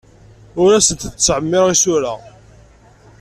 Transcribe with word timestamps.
Ur 0.61 0.69
asent-d-ttɛemmiṛeɣ 0.77 1.67
isura. 1.75 2.13